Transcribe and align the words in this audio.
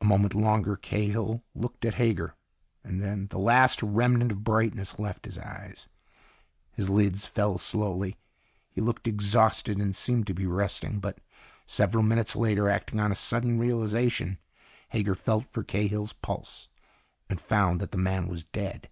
A 0.00 0.04
moment 0.04 0.36
longer 0.36 0.76
Cahill 0.76 1.42
looked 1.52 1.84
at 1.84 1.94
Hager. 1.94 2.36
And 2.84 3.02
then 3.02 3.26
the 3.26 3.40
last 3.40 3.82
remnant 3.82 4.30
of 4.30 4.44
brightness 4.44 5.00
left 5.00 5.24
his 5.24 5.36
eyes. 5.36 5.88
His 6.74 6.88
lids 6.88 7.26
fell 7.26 7.58
slowly. 7.58 8.14
He 8.70 8.80
looked 8.80 9.08
exhausted 9.08 9.78
and 9.78 9.96
seemed 9.96 10.28
to 10.28 10.32
be 10.34 10.46
resting. 10.46 11.00
But 11.00 11.18
several 11.66 12.04
minutes 12.04 12.36
later, 12.36 12.68
acting 12.70 13.00
on 13.00 13.10
a 13.10 13.16
sudden 13.16 13.58
realization, 13.58 14.38
Hager 14.90 15.16
felt 15.16 15.46
for 15.46 15.64
Cahill's 15.64 16.12
pulse 16.12 16.68
and 17.28 17.40
found 17.40 17.80
that 17.80 17.90
the 17.90 17.98
man 17.98 18.28
was 18.28 18.44
dead. 18.44 18.88